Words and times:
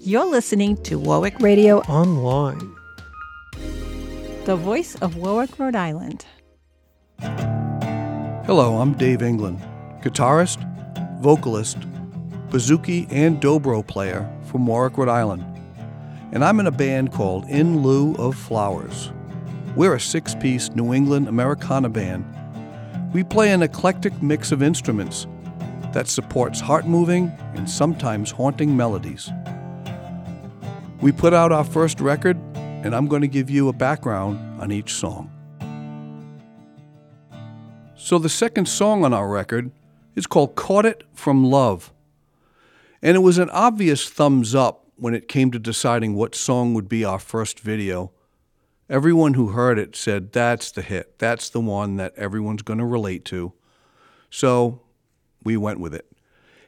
You're 0.00 0.26
listening 0.26 0.76
to 0.82 0.98
Warwick 0.98 1.40
Radio 1.40 1.78
Online. 1.82 2.76
the 4.44 4.54
voice 4.54 4.96
of 4.96 5.16
Warwick, 5.16 5.58
Rhode 5.58 5.74
Island. 5.74 6.26
Hello, 8.44 8.76
I'm 8.82 8.92
Dave 8.98 9.22
England, 9.22 9.60
guitarist, 10.02 10.60
vocalist, 11.22 11.78
bouzouki, 12.50 13.10
and 13.10 13.40
dobro 13.40 13.86
player 13.86 14.30
from 14.50 14.66
Warwick, 14.66 14.98
Rhode 14.98 15.08
Island. 15.08 15.42
And 16.32 16.44
I'm 16.44 16.60
in 16.60 16.66
a 16.66 16.70
band 16.70 17.12
called 17.12 17.48
In 17.48 17.82
Lieu 17.82 18.14
of 18.16 18.36
Flowers. 18.36 19.10
We're 19.74 19.94
a 19.94 20.00
six 20.00 20.34
piece 20.34 20.68
New 20.74 20.92
England 20.92 21.28
Americana 21.28 21.88
band. 21.88 22.26
We 23.14 23.24
play 23.24 23.52
an 23.52 23.62
eclectic 23.62 24.22
mix 24.22 24.52
of 24.52 24.62
instruments 24.62 25.26
that 25.94 26.08
supports 26.08 26.60
heart 26.60 26.88
moving 26.88 27.32
and 27.54 27.70
sometimes 27.70 28.32
haunting 28.32 28.76
melodies. 28.76 29.30
We 31.00 31.12
put 31.12 31.32
out 31.32 31.52
our 31.52 31.62
first 31.62 32.00
record, 32.00 32.36
and 32.56 32.94
I'm 32.94 33.06
going 33.06 33.22
to 33.22 33.28
give 33.28 33.48
you 33.48 33.68
a 33.68 33.72
background 33.72 34.60
on 34.60 34.72
each 34.72 34.92
song. 34.92 35.30
So, 37.94 38.18
the 38.18 38.28
second 38.28 38.66
song 38.66 39.04
on 39.04 39.14
our 39.14 39.28
record 39.28 39.70
is 40.16 40.26
called 40.26 40.56
Caught 40.56 40.84
It 40.84 41.04
from 41.14 41.44
Love. 41.44 41.92
And 43.00 43.16
it 43.16 43.20
was 43.20 43.38
an 43.38 43.50
obvious 43.50 44.08
thumbs 44.08 44.52
up 44.52 44.88
when 44.96 45.14
it 45.14 45.28
came 45.28 45.52
to 45.52 45.58
deciding 45.60 46.14
what 46.14 46.34
song 46.34 46.74
would 46.74 46.88
be 46.88 47.04
our 47.04 47.20
first 47.20 47.60
video. 47.60 48.10
Everyone 48.90 49.34
who 49.34 49.48
heard 49.48 49.78
it 49.78 49.94
said, 49.94 50.32
That's 50.32 50.72
the 50.72 50.82
hit. 50.82 51.20
That's 51.20 51.48
the 51.48 51.60
one 51.60 51.96
that 51.96 52.14
everyone's 52.16 52.62
going 52.62 52.80
to 52.80 52.84
relate 52.84 53.24
to. 53.26 53.52
So, 54.28 54.83
we 55.44 55.56
went 55.56 55.80
with 55.80 55.94
it. 55.94 56.10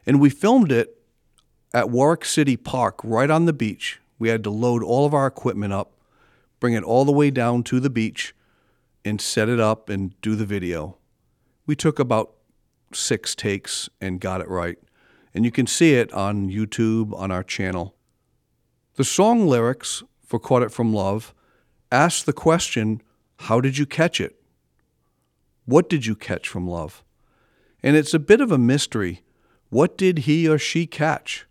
And 0.06 0.20
we 0.20 0.30
filmed 0.30 0.70
it 0.70 0.96
at 1.74 1.90
Warwick 1.90 2.24
City 2.24 2.56
Park, 2.56 3.00
right 3.02 3.30
on 3.30 3.46
the 3.46 3.52
beach. 3.52 4.00
We 4.18 4.28
had 4.28 4.44
to 4.44 4.50
load 4.50 4.82
all 4.82 5.04
of 5.04 5.14
our 5.14 5.26
equipment 5.26 5.72
up, 5.72 5.92
bring 6.60 6.74
it 6.74 6.84
all 6.84 7.04
the 7.04 7.12
way 7.12 7.30
down 7.30 7.64
to 7.64 7.80
the 7.80 7.90
beach, 7.90 8.34
and 9.04 9.20
set 9.20 9.48
it 9.48 9.60
up 9.60 9.88
and 9.88 10.18
do 10.20 10.34
the 10.34 10.46
video. 10.46 10.96
We 11.66 11.76
took 11.76 11.98
about 11.98 12.32
six 12.92 13.34
takes 13.34 13.88
and 14.00 14.20
got 14.20 14.40
it 14.40 14.48
right. 14.48 14.78
And 15.34 15.44
you 15.44 15.50
can 15.50 15.66
see 15.66 15.94
it 15.94 16.12
on 16.12 16.48
YouTube 16.48 17.12
on 17.18 17.30
our 17.30 17.42
channel. 17.42 17.94
The 18.94 19.04
song 19.04 19.46
lyrics 19.46 20.02
for 20.24 20.38
Caught 20.38 20.62
It 20.62 20.72
From 20.72 20.94
Love 20.94 21.34
ask 21.92 22.24
the 22.24 22.32
question 22.32 23.02
How 23.40 23.60
did 23.60 23.76
you 23.76 23.86
catch 23.86 24.20
it? 24.20 24.40
What 25.66 25.88
did 25.88 26.06
you 26.06 26.14
catch 26.14 26.48
from 26.48 26.66
love? 26.68 27.02
And 27.82 27.96
it's 27.96 28.14
a 28.14 28.18
bit 28.18 28.40
of 28.40 28.50
a 28.50 28.58
mystery. 28.58 29.22
What 29.68 29.96
did 29.98 30.20
he 30.20 30.48
or 30.48 30.58
she 30.58 30.86
catch? 30.86 31.46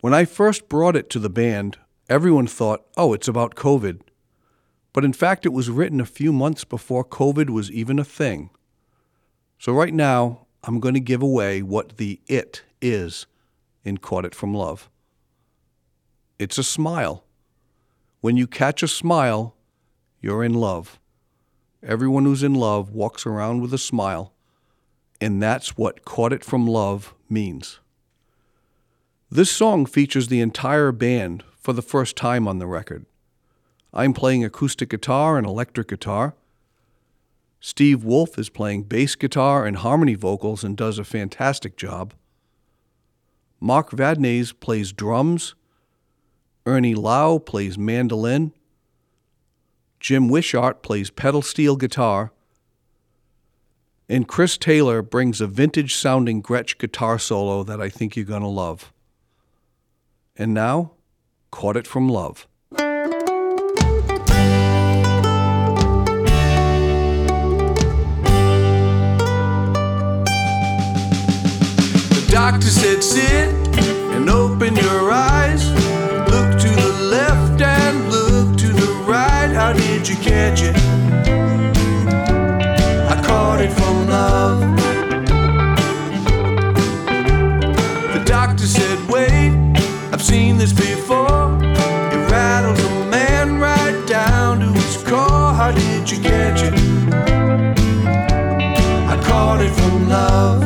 When 0.00 0.12
I 0.12 0.24
first 0.24 0.68
brought 0.68 0.96
it 0.96 1.08
to 1.10 1.18
the 1.18 1.30
band, 1.30 1.78
everyone 2.08 2.46
thought, 2.46 2.84
oh, 2.96 3.14
it's 3.14 3.28
about 3.28 3.54
COVID. 3.54 4.00
But 4.92 5.04
in 5.04 5.12
fact, 5.14 5.46
it 5.46 5.52
was 5.52 5.70
written 5.70 6.00
a 6.00 6.06
few 6.06 6.32
months 6.32 6.64
before 6.64 7.04
COVID 7.04 7.48
was 7.48 7.70
even 7.70 7.98
a 7.98 8.04
thing. 8.04 8.50
So 9.58 9.72
right 9.72 9.94
now, 9.94 10.46
I'm 10.62 10.78
going 10.78 10.94
to 10.94 11.00
give 11.00 11.22
away 11.22 11.62
what 11.62 11.96
the 11.96 12.20
it 12.26 12.62
is 12.82 13.26
in 13.82 13.96
Caught 13.96 14.26
It 14.26 14.34
From 14.34 14.52
Love. 14.52 14.90
It's 16.38 16.58
a 16.58 16.62
smile. 16.62 17.24
When 18.20 18.36
you 18.36 18.46
catch 18.46 18.82
a 18.82 18.88
smile, 18.88 19.56
you're 20.20 20.44
in 20.44 20.52
love. 20.52 21.00
Everyone 21.82 22.24
who's 22.24 22.42
in 22.42 22.54
love 22.54 22.90
walks 22.90 23.24
around 23.24 23.62
with 23.62 23.72
a 23.72 23.78
smile, 23.78 24.33
and 25.24 25.42
that's 25.42 25.78
what 25.78 26.04
Caught 26.04 26.34
It 26.34 26.44
From 26.44 26.66
Love 26.66 27.14
means. 27.30 27.80
This 29.30 29.50
song 29.50 29.86
features 29.86 30.28
the 30.28 30.42
entire 30.42 30.92
band 30.92 31.42
for 31.58 31.72
the 31.72 31.80
first 31.80 32.14
time 32.14 32.46
on 32.46 32.58
the 32.58 32.66
record. 32.66 33.06
I'm 33.94 34.12
playing 34.12 34.44
acoustic 34.44 34.90
guitar 34.90 35.38
and 35.38 35.46
electric 35.46 35.88
guitar. 35.88 36.34
Steve 37.58 38.04
Wolf 38.04 38.38
is 38.38 38.50
playing 38.50 38.82
bass 38.82 39.14
guitar 39.14 39.64
and 39.64 39.78
harmony 39.78 40.14
vocals 40.14 40.62
and 40.62 40.76
does 40.76 40.98
a 40.98 41.04
fantastic 41.04 41.78
job. 41.78 42.12
Mark 43.58 43.92
Vadnais 43.92 44.52
plays 44.60 44.92
drums. 44.92 45.54
Ernie 46.66 46.94
Lau 46.94 47.38
plays 47.38 47.78
mandolin. 47.78 48.52
Jim 50.00 50.28
Wishart 50.28 50.82
plays 50.82 51.08
pedal 51.08 51.40
steel 51.40 51.76
guitar. 51.76 52.33
And 54.06 54.28
Chris 54.28 54.58
Taylor 54.58 55.00
brings 55.00 55.40
a 55.40 55.46
vintage 55.46 55.94
sounding 55.94 56.42
Gretsch 56.42 56.76
guitar 56.76 57.18
solo 57.18 57.62
that 57.62 57.80
I 57.80 57.88
think 57.88 58.16
you're 58.16 58.26
going 58.26 58.42
to 58.42 58.48
love. 58.48 58.92
And 60.36 60.52
now, 60.52 60.92
Caught 61.50 61.78
It 61.78 61.86
From 61.86 62.10
Love. 62.10 62.46
The 62.70 62.84
doctor 72.28 72.66
said, 72.66 73.02
sit 73.02 73.54
and 73.78 74.28
open 74.28 74.76
your 74.76 75.12
eyes. 75.12 75.70
Look 76.28 76.60
to 76.60 76.68
the 76.68 77.08
left 77.10 77.62
and 77.62 78.10
look 78.10 78.58
to 78.58 78.66
the 78.66 79.04
right. 79.06 79.48
How 79.48 79.72
did 79.72 80.06
you 80.06 80.16
catch 80.16 80.60
it? 80.60 80.83
This 90.64 90.72
before. 90.72 91.58
It 92.14 92.22
rattles 92.30 92.82
a 92.82 92.90
man 93.10 93.60
right 93.60 94.02
down 94.06 94.60
to 94.60 94.66
his 94.66 94.96
core. 95.02 95.52
How 95.60 95.70
did 95.70 96.10
you 96.10 96.18
catch 96.22 96.62
it? 96.62 96.74
I 99.12 99.16
caught 99.28 99.60
it 99.60 99.72
from 99.78 100.08
love. 100.08 100.62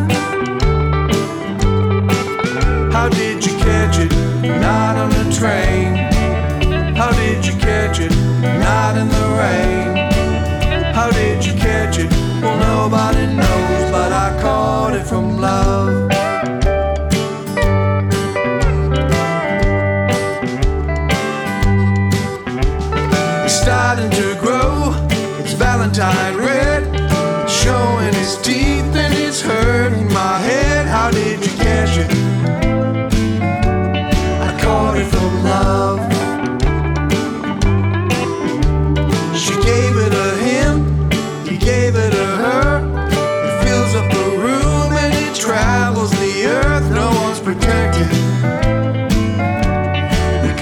How 2.92 3.08
did 3.08 3.44
you 3.44 3.54
catch 3.58 3.98
it? 3.98 4.12
Not 4.60 4.94
on 5.03 5.10
the 5.19 5.26
train. 5.38 5.97
How 6.94 7.10
did 7.12 7.44
you 7.44 7.54
catch 7.58 7.98
it? 7.98 8.12
Not 8.66 8.97
in 8.97 9.08
the 9.08 9.26
rain. 9.42 10.92
How 10.94 11.10
did 11.10 11.44
you 11.44 11.54
catch 11.54 11.98
it? 11.98 12.10
Well, 12.42 12.56
nobody 12.70 13.26
knows, 13.26 13.91
but 13.91 14.12
I 14.12 14.38
caught 14.41 14.94
it 14.94 15.06
from 15.06 15.38
love. 15.41 15.77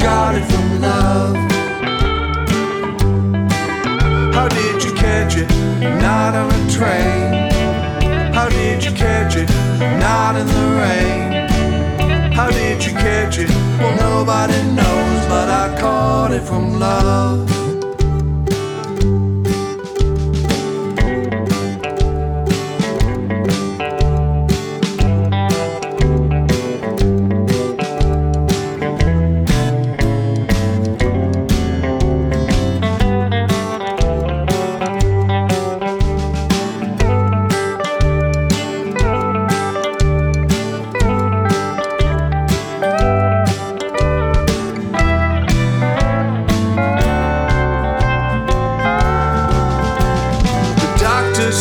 It 0.06 0.44
from 0.44 0.81
love. 0.81 1.34
How 4.33 4.47
did 4.47 4.84
you 4.84 4.93
catch 4.94 5.37
it? 5.37 5.49
Not 6.00 6.37
on 6.37 6.49
a 6.49 6.71
train. 6.71 7.50
How 8.33 8.49
did 8.49 8.84
you 8.84 8.93
catch 8.93 9.34
it? 9.34 9.49
Not 9.99 10.37
in 10.37 10.47
the 10.47 10.66
rain. 10.81 12.33
How 12.33 12.49
did 12.50 12.84
you 12.84 12.93
catch 12.93 13.39
it? 13.39 13.51
Well, 13.81 13.97
nobody 13.97 14.63
knows, 14.75 15.27
but 15.27 15.48
I 15.48 15.77
caught 15.81 16.31
it 16.31 16.42
from 16.42 16.78
love. 16.78 17.66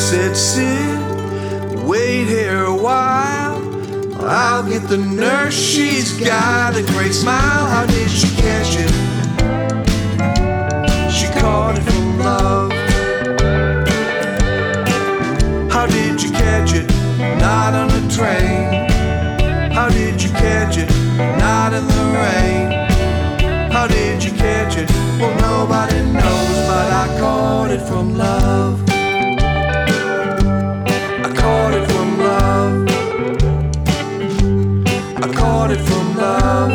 Said, 0.06 0.38
sit, 0.38 1.84
wait 1.84 2.26
here 2.26 2.66
a 2.66 2.76
while. 2.76 3.58
I'll 4.24 4.62
get 4.70 4.88
the 4.88 4.98
nurse. 4.98 5.60
she's 5.60 6.20
got 6.20 6.76
a 6.76 6.84
great 6.94 7.14
smile. 7.14 7.66
How 7.66 7.88
did 7.88 8.12
she 8.12 8.30
catch 8.36 8.78
it? 8.78 8.95
It 35.76 35.86
from 35.86 36.16
love. 36.16 36.72